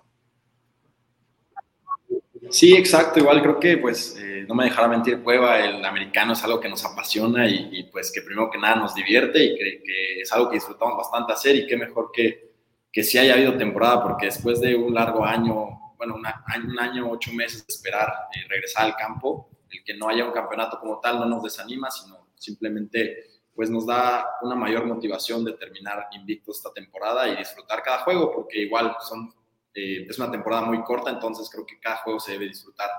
[2.50, 3.18] Sí, exacto.
[3.18, 6.68] Igual creo que, pues, eh, no me dejará mentir Cueva, el americano es algo que
[6.68, 10.54] nos apasiona y, pues, que primero que nada nos divierte y que, es algo que
[10.54, 12.52] disfrutamos bastante hacer y qué mejor que,
[12.92, 17.32] que si haya habido temporada, porque después de un largo año, bueno, un año, ocho
[17.32, 21.18] meses de esperar y regresar al campo, el que no haya un campeonato como tal
[21.18, 26.72] no nos desanima, sino simplemente pues nos da una mayor motivación de terminar invicto esta
[26.72, 29.32] temporada y disfrutar cada juego, porque igual son,
[29.74, 32.90] eh, es una temporada muy corta, entonces creo que cada juego se debe disfrutar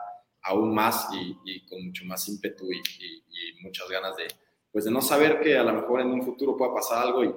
[0.43, 2.81] aún más y, con mucho más ímpetu y,
[3.61, 4.27] muchas ganas de,
[4.71, 7.33] pues de no saber que a lo mejor en un futuro pueda pasar algo y,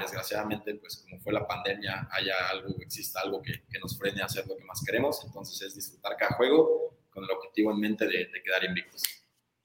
[0.00, 4.46] desgraciadamente, pues como fue la pandemia, haya algo, exista algo que, nos frene a hacer
[4.46, 8.28] lo que más queremos, entonces es disfrutar cada juego con el objetivo en mente de,
[8.42, 9.02] quedar invictos.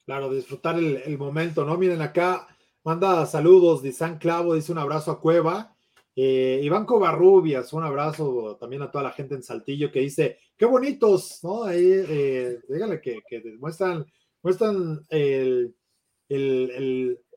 [0.04, 1.76] Claro, disfrutar el momento, ¿no?
[1.76, 2.46] Miren acá,
[2.86, 5.76] Manda saludos de San Clavo, dice un abrazo a Cueva.
[6.14, 10.66] Eh, Iván Covarrubias, un abrazo también a toda la gente en Saltillo que dice, qué
[10.66, 11.64] bonitos, ¿no?
[11.64, 13.20] Ahí, eh, díganle que,
[13.58, 14.06] muestran,
[14.40, 15.04] muestran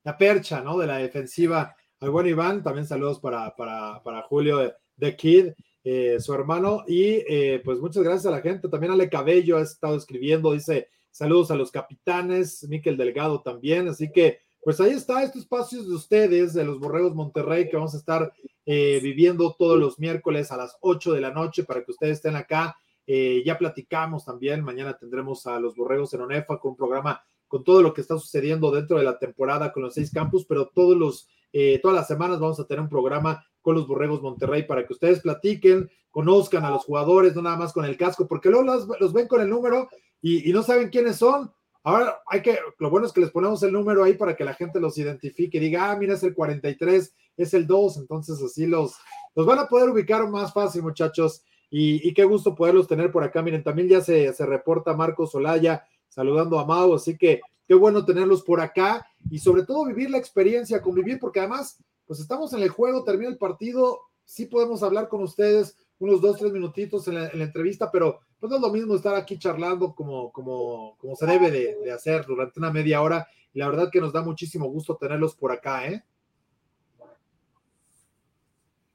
[0.04, 0.78] la percha, ¿no?
[0.78, 2.62] De la defensiva al buen Iván.
[2.62, 5.48] También saludos para, para, Julio de, Kid,
[5.84, 6.84] eh, su hermano.
[6.88, 8.70] Y eh, pues muchas gracias a la gente.
[8.70, 13.88] También Ale Cabello ha estado escribiendo, dice, saludos a los capitanes, Miquel Delgado también.
[13.88, 17.94] Así que pues ahí está, estos espacios de ustedes, de los Borregos Monterrey, que vamos
[17.94, 18.34] a estar
[18.66, 22.36] eh, viviendo todos los miércoles a las 8 de la noche para que ustedes estén
[22.36, 22.76] acá.
[23.08, 27.64] Eh, ya platicamos también, mañana tendremos a los Borregos en ONEFA con un programa con
[27.64, 30.96] todo lo que está sucediendo dentro de la temporada con los seis campus, pero todos
[30.96, 34.86] los, eh, todas las semanas vamos a tener un programa con los Borregos Monterrey para
[34.86, 38.66] que ustedes platiquen, conozcan a los jugadores, no nada más con el casco, porque luego
[39.00, 39.90] los, ven con el número
[40.22, 41.52] y, y no saben quiénes son
[41.90, 44.54] Ahora hay que, lo bueno es que les ponemos el número ahí para que la
[44.54, 48.68] gente los identifique y diga, ah, mira, es el 43, es el 2, entonces así
[48.68, 48.96] los,
[49.34, 51.42] los van a poder ubicar más fácil, muchachos.
[51.72, 53.42] Y, qué gusto poderlos tener por acá.
[53.42, 58.06] Miren, también ya se, se reporta Marcos Solaya saludando a Mau, así que qué bueno
[58.06, 62.62] tenerlos por acá y sobre todo vivir la experiencia, convivir, porque además, pues estamos en
[62.62, 67.16] el juego, termina el partido, sí podemos hablar con ustedes unos dos, tres minutitos en
[67.16, 71.26] la, entrevista, pero pues no es lo mismo estar aquí charlando como, como, como se
[71.26, 73.28] debe de, hacer durante una media hora.
[73.54, 76.04] La verdad que nos da muchísimo gusto tenerlos por acá, ¿eh?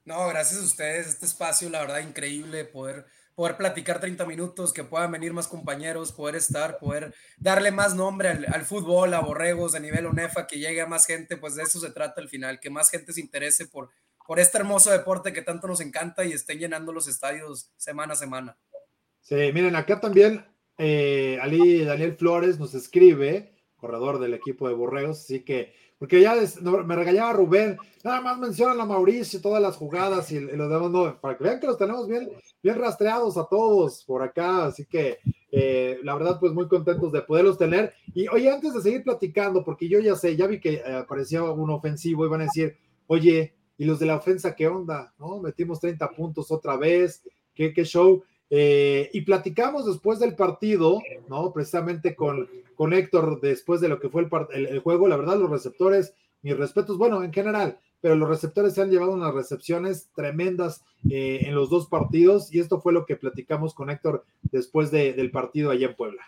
[0.04, 4.85] No, gracias a ustedes, este espacio, la verdad, increíble poder, poder platicar 30 minutos, que
[4.85, 9.80] puedan venir más compañeros, poder estar, poder darle más nombre al, fútbol, a borregos a
[9.80, 12.68] nivel ONEFA, que llegue a más gente, pues de eso se trata al final, que
[12.68, 13.90] más gente se interese por,
[14.26, 18.16] por este hermoso deporte que tanto nos encanta y estén llenando los estadios semana a
[18.16, 18.59] semana.
[19.24, 20.44] Sí, miren, acá también
[20.76, 26.37] eh, Ali Daniel Flores nos escribe, corredor del equipo de Borreos, así que, porque ya
[26.84, 31.18] me regañaba Rubén, nada más mencionan a Mauricio, todas las jugadas y, los demás, no,
[31.22, 32.28] para que vean que los tenemos bien,
[32.62, 37.22] bien rastreados a todos por acá, así que eh, la verdad, pues muy contentos de
[37.22, 37.94] poderlos tener.
[38.12, 41.42] Y oye, antes de seguir platicando, porque yo ya sé, ya vi que eh, aparecía
[41.44, 45.14] un ofensivo, iban a decir, oye, y los de la ofensa, ¿qué onda?
[45.18, 45.40] ¿No?
[45.40, 47.22] Metimos 30 puntos otra vez,
[47.54, 48.22] qué, qué show.
[48.56, 51.52] Eh, y platicamos después del partido, ¿no?
[51.52, 55.36] Precisamente con, con Héctor, después de lo que fue el, el, el, juego, la verdad,
[55.38, 60.08] los receptores, mis respetos, bueno, en general, pero los receptores se han llevado unas recepciones
[60.14, 64.92] tremendas eh, en los dos partidos, y esto fue lo que platicamos con Héctor después
[64.92, 66.22] del partido allá en Puebla.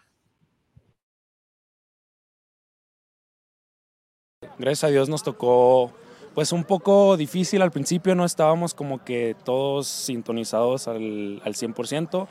[4.58, 5.92] Gracias a Dios nos tocó
[6.37, 12.27] pues un poco difícil al principio, no estábamos como que todos sintonizados al, al 100%,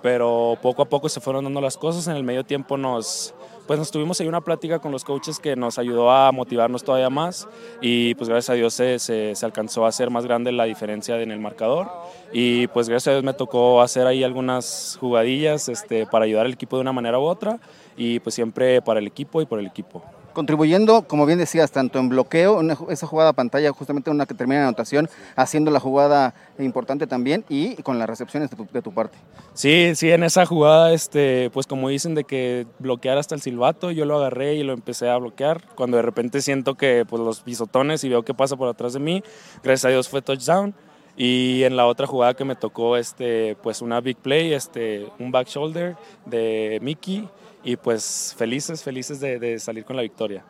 [0.00, 2.06] pero poco a poco se fueron dando las cosas.
[2.06, 3.34] En el medio tiempo nos,
[3.68, 7.10] pues nos tuvimos ahí una plática con los coaches que nos ayudó a motivarnos todavía
[7.10, 7.46] más
[7.82, 11.20] y pues gracias a Dios se, se, se, alcanzó a hacer más grande la diferencia
[11.20, 11.86] en el marcador
[12.32, 16.54] y pues gracias a Dios me tocó hacer ahí algunas jugadillas este, para ayudar al
[16.54, 17.60] equipo de una manera u otra
[17.94, 20.02] y pues siempre para el equipo y por el equipo
[20.38, 24.60] contribuyendo, como bien decías, tanto en bloqueo, esa jugada a pantalla, justamente una que termina
[24.60, 28.92] en anotación, haciendo la jugada importante también y con las recepciones de tu, de tu,
[28.92, 29.18] parte.
[29.54, 33.90] Sí, sí, en esa jugada, este, pues como dicen de que bloquear hasta el silbato,
[33.90, 35.64] yo lo agarré y lo empecé a bloquear.
[35.74, 39.00] Cuando de repente siento que pues, los pisotones y veo que pasa por atrás de
[39.00, 39.22] mí,
[39.62, 40.74] gracias a Dios fue touchdown.
[41.16, 45.32] Y en la otra jugada que me tocó, este, pues una big play, este, un
[45.32, 47.28] back shoulder de Mickey
[47.64, 50.44] y pues felices, felices de, de, salir con la victoria.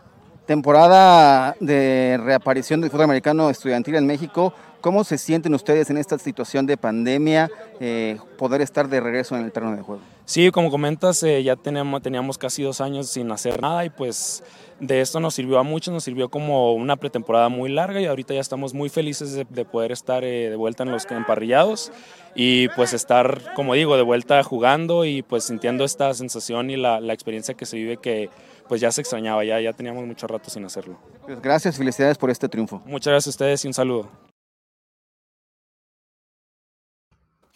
[0.48, 4.54] Temporada de reaparición del fútbol americano estudiantil en México.
[4.80, 9.44] ¿Cómo se sienten ustedes en esta situación de pandemia, eh, poder estar de regreso en
[9.44, 10.00] el terreno de juego?
[10.24, 14.42] Sí, como comentas, eh, ya teníamos, teníamos casi dos años sin hacer nada y pues
[14.80, 18.32] de esto nos sirvió a muchos, nos sirvió como una pretemporada muy larga y ahorita
[18.32, 21.92] ya estamos muy felices de, de poder estar eh, de vuelta en los emparrillados
[22.34, 27.00] y pues estar, como digo, de vuelta jugando y pues sintiendo esta sensación y la,
[27.00, 28.30] la experiencia que se vive que
[28.68, 30.98] pues ya se extrañaba, ya, ya teníamos mucho rato sin hacerlo.
[31.24, 32.82] Pues gracias, felicidades por este triunfo.
[32.86, 34.10] Muchas gracias a ustedes y un saludo.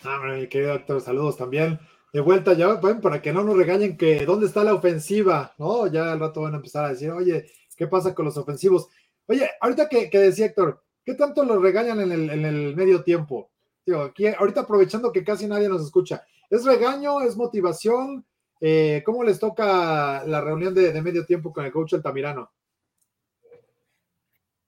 [0.05, 1.79] Ah, mi querido doctor, saludos también.
[2.13, 5.87] De vuelta ya, bueno, para que no nos regañen que dónde está la ofensiva, ¿no?
[5.87, 7.47] Ya al rato van a empezar a decir, oye,
[7.77, 8.89] ¿qué pasa con los ofensivos?
[9.27, 13.03] Oye, ahorita que, que decía Héctor, ¿qué tanto los regañan en el, en el medio
[13.03, 13.51] tiempo?
[13.87, 17.21] Digo, aquí, ahorita aprovechando que casi nadie nos escucha, ¿es regaño?
[17.23, 18.27] ¿Es motivación?
[18.65, 22.53] Eh, ¿Cómo les toca la reunión de, medio tiempo con el coach Altamirano?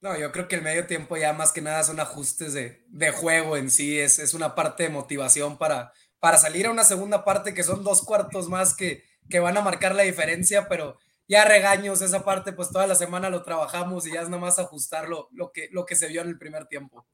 [0.01, 3.13] No, yo creo que el medio tiempo ya más que nada son ajustes de, de
[3.13, 7.25] juego en sí, es, es, una parte de motivación para, para salir a una segunda
[7.25, 11.45] parte que son dos cuartos más que, que van a marcar la diferencia, pero ya
[11.45, 15.09] regaños, esa parte pues toda la semana lo trabajamos y ya es nada más ajustar
[15.09, 17.07] lo, que, lo que se vio en el primer tiempo.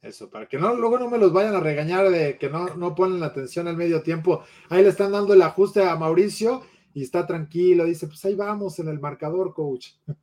[0.00, 2.94] Eso, para que no, luego no me los vayan a regañar de que no, no
[2.94, 4.44] ponen la atención al medio tiempo.
[4.68, 6.62] Ahí le están dando el ajuste a Mauricio
[6.94, 7.84] y está tranquilo.
[7.84, 9.88] Dice, pues ahí vamos en el marcador, coach.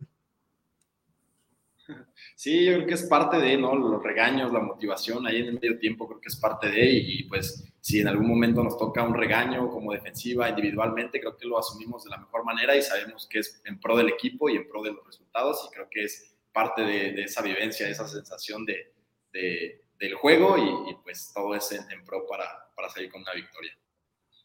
[2.35, 3.75] Sí, yo creo que es parte de, ¿no?
[3.75, 7.23] Los regaños, la motivación ahí en el medio tiempo, creo que es parte de, y
[7.25, 11.59] pues si en algún momento nos toca un regaño como defensiva individualmente, creo que lo
[11.59, 14.67] asumimos de la mejor manera y sabemos que es en pro del equipo y en
[14.67, 18.65] pro de los resultados, y creo que es parte de, de esa vivencia, esa sensación
[18.65, 18.94] de,
[19.35, 22.45] de, del juego y, pues todo es en, pro para,
[22.75, 23.71] para, salir con una victoria.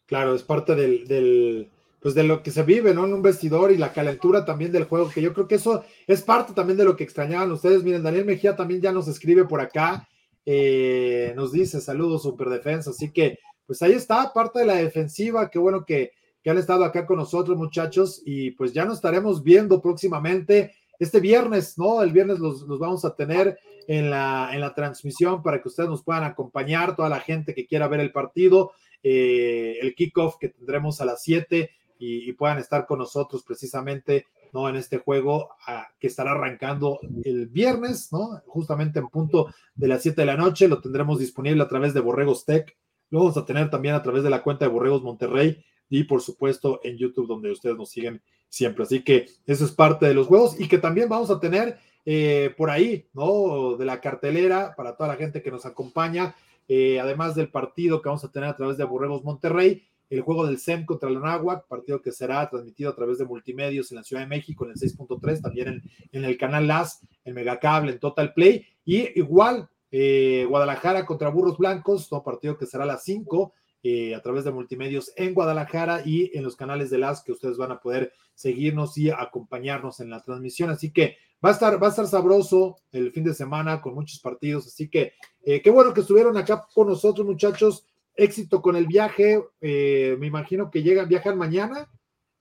[0.05, 3.05] Claro, es parte del, del, pues de lo que se vive, ¿no?
[3.05, 6.21] En un vestidor y la calentura también del juego, que yo creo que eso es
[6.21, 7.83] parte también de lo que extrañaban ustedes.
[7.83, 10.07] Miren, Daniel Mejía también ya nos escribe por acá,
[10.45, 15.49] eh, nos dice saludos, super defensa, así que pues ahí está, parte de la defensiva,
[15.49, 16.11] qué bueno que,
[16.43, 21.19] que han estado acá con nosotros muchachos y pues ya nos estaremos viendo próximamente este
[21.19, 22.03] viernes, ¿no?
[22.03, 25.89] El viernes los, los vamos a tener en la, en la, transmisión para que ustedes
[25.89, 28.71] nos puedan acompañar, toda la gente que quiera ver el partido,
[29.03, 34.67] eh, el kickoff que tendremos a las 7 y, puedan estar con nosotros precisamente, ¿no?
[34.67, 38.41] En este juego a, que estará arrancando el viernes, ¿no?
[38.47, 41.99] Justamente en punto de las 7 de la noche, lo tendremos disponible a través de
[41.99, 42.75] Borregos Tech,
[43.11, 46.21] lo vamos a tener también a través de la cuenta de Borregos Monterrey y por
[46.21, 48.83] supuesto en YouTube donde ustedes nos siguen siempre.
[48.83, 52.53] Así que eso es parte de los juegos y que también vamos a tener eh,
[52.57, 53.77] por ahí, ¿no?
[53.77, 56.35] De la cartelera para toda la gente que nos acompaña,
[56.67, 60.45] eh, además del partido que vamos a tener a través de Borregos Monterrey, el juego
[60.45, 64.03] del SEM contra el Anáhuac, partido que será transmitido a través de multimedios en la
[64.03, 67.99] Ciudad de México en el 6.3, también en, en, el canal LAS, en Megacable, en
[67.99, 72.23] Total Play, y igual eh, Guadalajara contra Burros Blancos, ¿no?
[72.23, 73.53] partido que será a las 5.
[73.83, 77.57] Eh, a través de multimedios en Guadalajara y en los canales de las que ustedes
[77.57, 80.69] van a poder seguirnos y acompañarnos en la transmisión.
[80.69, 84.19] Así que va a estar, va a estar sabroso el fin de semana con muchos
[84.19, 84.67] partidos.
[84.67, 85.13] Así que
[85.43, 87.85] eh, qué bueno que estuvieron acá con nosotros, muchachos.
[88.13, 89.43] Éxito con el viaje.
[89.61, 91.89] Eh, me imagino que llegan, viajan mañana.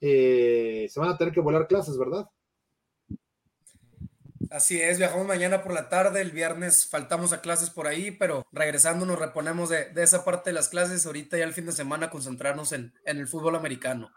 [0.00, 2.28] Eh, se van a tener que volar clases, ¿verdad?
[4.50, 8.44] Así es, viajamos mañana por la tarde, el viernes faltamos a clases por ahí, pero
[8.50, 11.72] regresando nos reponemos de, de esa parte de las clases, ahorita ya el fin de
[11.72, 14.10] semana concentrarnos en, en el fútbol americano.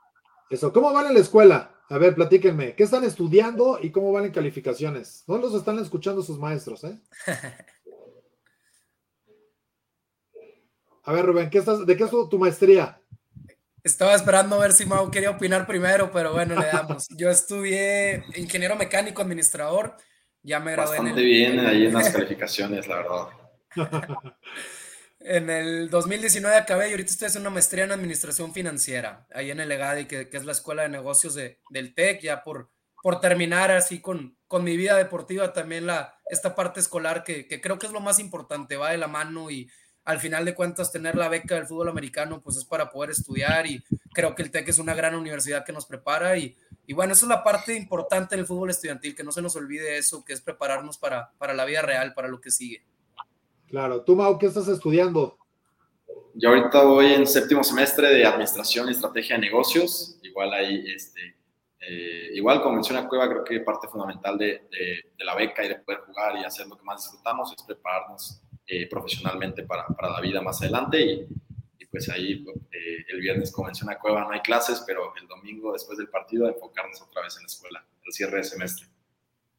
[0.49, 1.75] Eso, ¿cómo van en la escuela?
[1.87, 5.23] A ver, platíquenme, ¿qué están estudiando y cómo van en calificaciones?
[5.27, 6.99] No los están escuchando sus maestros, ¿eh?
[11.05, 12.99] A ver, Rubén, ¿qué estás, ¿de qué es tu, tu maestría?
[13.83, 17.05] Estaba esperando a ver si Mau quería opinar primero, pero bueno, le damos.
[17.09, 19.97] Yo estudié ingeniero mecánico administrador,
[20.43, 23.27] ya me gradué Bastante bien ahí en las calificaciones, la verdad.
[25.19, 29.61] en el 2019 acabé y ahorita estoy haciendo una maestría en administración financiera, ahí en
[29.61, 32.69] el EGADI, que, que es la escuela de negocios de, del TEC, ya por,
[33.01, 37.61] por terminar así con, con mi vida deportiva, también la, esta parte escolar que, que
[37.61, 39.69] creo que es lo más importante, va de la mano y
[40.05, 43.65] al final de cuentas tener la beca del fútbol americano pues es para poder estudiar
[43.65, 43.81] y
[44.13, 47.25] creo que el TEC es una gran universidad que nos prepara y, y bueno, eso
[47.25, 50.41] es la parte importante del fútbol estudiantil, que no se nos olvide eso, que es
[50.41, 52.83] prepararnos para, para la vida real, para lo que sigue.
[53.67, 55.37] Claro, tú Mau, ¿qué estás estudiando?
[56.35, 61.37] Yo ahorita voy en séptimo semestre de Administración y Estrategia de Negocios, igual ahí, este,
[61.79, 65.69] eh, igual como menciona Cueva, creo que parte fundamental de, de, de la beca y
[65.69, 70.11] de poder jugar y hacer lo que más disfrutamos es prepararnos eh, profesionalmente para, para,
[70.11, 70.99] la vida más adelante.
[70.99, 71.27] Y,
[71.79, 72.45] y pues ahí
[73.07, 77.01] el viernes, como menciona Cueva, no hay clases, pero el domingo después del partido enfocarnos
[77.01, 78.87] otra vez en la escuela, el cierre de semestre.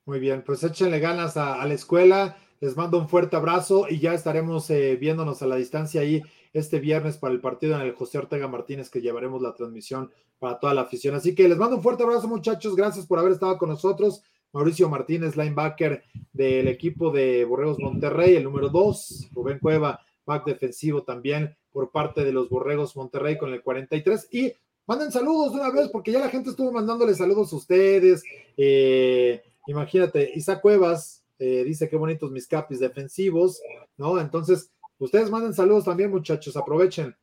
[0.07, 2.37] Muy bien, pues échenle ganas a, la escuela.
[2.61, 6.79] Les mando un fuerte abrazo y ya estaremos eh, viéndonos a la distancia ahí este
[6.79, 10.75] viernes para el partido en el José Ortega Martínez que llevaremos la transmisión para toda
[10.75, 11.15] la afición.
[11.15, 14.23] Así que les mando un fuerte abrazo muchachos, gracias por haber estado con nosotros.
[14.53, 21.03] Mauricio Martínez, linebacker del equipo de Borregos Monterrey, el número 2, Rubén Cueva, back defensivo
[21.03, 24.53] también por parte de los Borregos Monterrey con el 43 y
[24.87, 28.23] manden saludos de una vez porque ya la gente estuvo mandándole saludos a ustedes.
[28.57, 33.61] Eh, imagínate, Isaac Cuevas eh, dice qué bonitos mis capis defensivos,
[33.97, 34.21] ¿no?
[34.21, 37.15] Entonces, ustedes manden saludos también, muchachos, aprovechen.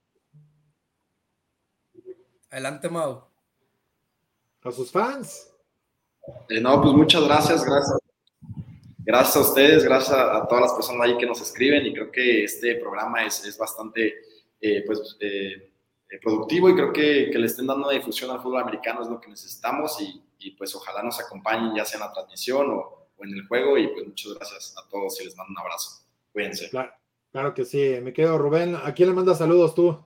[2.50, 3.24] Adelante, Mau.
[4.64, 5.50] A sus fans.
[6.50, 7.98] Eh, no, pues muchas gracias, gracias.
[8.98, 12.12] Gracias a ustedes, gracias a, a, todas las personas ahí que nos escriben y creo
[12.12, 14.14] que este programa es, es bastante
[14.62, 15.72] eh, pues, eh,
[16.22, 19.20] productivo y creo que, que, le estén dando una difusión al fútbol americano es lo
[19.20, 23.24] que necesitamos y, y pues ojalá nos acompañen ya sea en la transmisión o, o,
[23.24, 26.06] en el juego y pues muchas gracias a todos y les mando un abrazo.
[26.32, 26.70] Cuídense.
[26.70, 26.92] Claro,
[27.32, 28.76] claro que sí, me quedo Rubén.
[28.76, 30.06] ¿A quién le mandas saludos tú?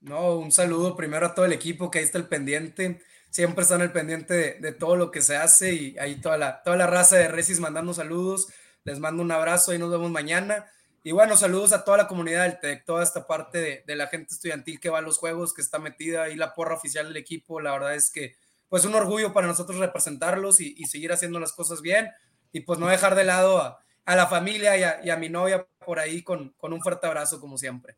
[0.00, 3.82] No, un saludo primero a todo el equipo que ahí está el pendiente siempre están
[3.82, 6.86] al pendiente de, de, todo lo que se hace y ahí toda la, toda la
[6.86, 8.48] raza de Resis mandando saludos.
[8.84, 10.66] Les mando un abrazo y nos vemos mañana.
[11.02, 14.08] Y bueno, saludos a toda la comunidad del TEC, toda esta parte de, de, la
[14.08, 17.16] gente estudiantil que va a los juegos, que está metida ahí la porra oficial del
[17.16, 17.60] equipo.
[17.60, 18.34] La verdad es que,
[18.68, 22.10] pues, un orgullo para nosotros representarlos y, y seguir haciendo las cosas bien
[22.52, 25.28] y, pues, no dejar de lado a, a la familia y a, y a, mi
[25.28, 27.94] novia por ahí con, con, un fuerte abrazo, como siempre.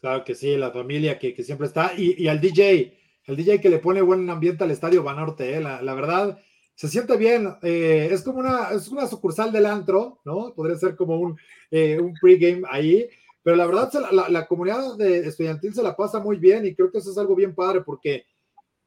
[0.00, 3.60] Claro que sí, la familia que, que siempre está y, y al DJ el DJ
[3.60, 6.38] que le pone buen ambiente al estadio Banorte, eh, la, la, verdad,
[6.82, 10.52] se siente bien, eh, es como una, es una sucursal del antro, ¿no?
[10.52, 11.38] Podría ser como un,
[11.70, 13.08] eh, un pregame ahí,
[13.40, 16.90] pero la verdad la, la, comunidad de estudiantil se la pasa muy bien y creo
[16.90, 18.26] que eso es algo bien padre porque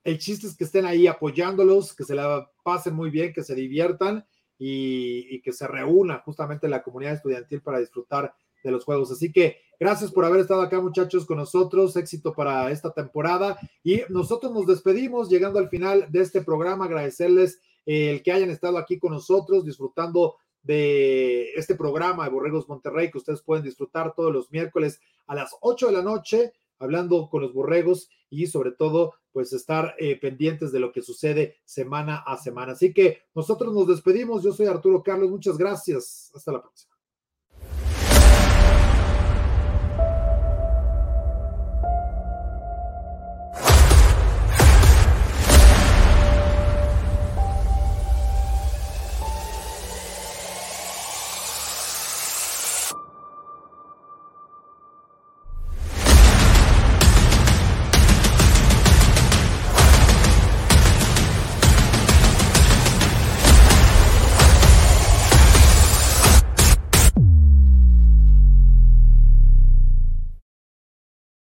[0.04, 3.56] el chiste es que estén ahí apoyándolos, que se la pasen muy bien, que se
[3.56, 4.26] diviertan
[4.60, 9.10] y, y que se reúna justamente la comunidad estudiantil para disfrutar de los juegos.
[9.10, 11.96] Así que gracias por haber estado acá, muchachos, con nosotros.
[11.96, 13.58] Éxito para esta temporada.
[13.86, 16.86] Y nosotros nos despedimos llegando al final de este programa.
[16.86, 23.12] Agradecerles el que hayan estado aquí con nosotros, disfrutando de este programa de Borregos Monterrey,
[23.12, 27.42] que ustedes pueden disfrutar todos los miércoles a las 8 de la noche, hablando con
[27.42, 32.38] los borregos y sobre todo, pues estar eh, pendientes de lo que sucede semana a
[32.38, 32.74] semana.
[32.74, 34.44] Así que nosotros nos despedimos.
[34.44, 35.30] Yo soy Arturo Carlos.
[35.30, 36.32] Muchas gracias.
[36.34, 36.95] Hasta la próxima.